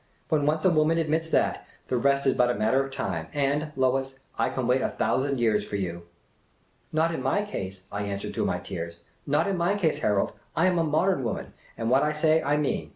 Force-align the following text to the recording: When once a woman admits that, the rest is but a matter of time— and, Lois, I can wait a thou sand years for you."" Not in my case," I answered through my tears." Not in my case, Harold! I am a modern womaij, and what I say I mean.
When 0.29 0.47
once 0.47 0.65
a 0.65 0.71
woman 0.71 0.97
admits 0.97 1.29
that, 1.29 1.63
the 1.87 1.95
rest 1.95 2.25
is 2.25 2.33
but 2.33 2.49
a 2.49 2.55
matter 2.55 2.83
of 2.83 2.91
time— 2.91 3.27
and, 3.35 3.71
Lois, 3.75 4.17
I 4.35 4.49
can 4.49 4.65
wait 4.65 4.81
a 4.81 4.91
thou 4.97 5.21
sand 5.23 5.39
years 5.39 5.63
for 5.63 5.75
you."" 5.75 6.07
Not 6.91 7.13
in 7.13 7.21
my 7.21 7.43
case," 7.45 7.83
I 7.91 8.01
answered 8.05 8.33
through 8.33 8.45
my 8.45 8.57
tears." 8.57 9.01
Not 9.37 9.45
in 9.45 9.57
my 9.57 9.75
case, 9.77 9.99
Harold! 9.99 10.33
I 10.55 10.65
am 10.65 10.79
a 10.79 10.83
modern 10.83 11.23
womaij, 11.23 11.51
and 11.77 11.91
what 11.91 12.01
I 12.01 12.13
say 12.13 12.41
I 12.41 12.57
mean. 12.57 12.89